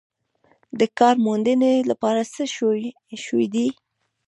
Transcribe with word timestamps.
د 0.79 0.81
کار 0.99 1.15
موندنې 1.25 1.73
لپاره 1.89 2.21
څه 2.33 2.43
شوي 3.25 3.47
دي؟ 3.55 3.67